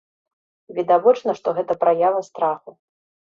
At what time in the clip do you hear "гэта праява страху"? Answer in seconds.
1.57-2.75